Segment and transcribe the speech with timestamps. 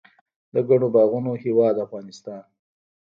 [0.53, 2.43] د ګڼو باغونو هیواد افغانستان.